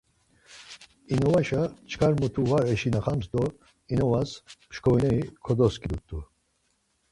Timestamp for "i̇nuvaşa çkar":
1.13-2.13